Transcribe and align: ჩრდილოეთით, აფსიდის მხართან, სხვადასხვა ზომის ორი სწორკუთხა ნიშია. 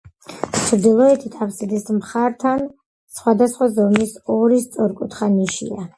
ჩრდილოეთით, 0.59 1.35
აფსიდის 1.47 1.85
მხართან, 1.97 2.63
სხვადასხვა 3.19 3.69
ზომის 3.77 4.17
ორი 4.39 4.59
სწორკუთხა 4.65 5.33
ნიშია. 5.37 5.87